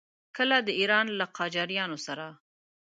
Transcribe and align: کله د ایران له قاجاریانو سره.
کله 0.37 0.57
د 0.67 0.69
ایران 0.79 1.05
له 1.19 1.25
قاجاریانو 1.37 1.97
سره. 2.05 2.25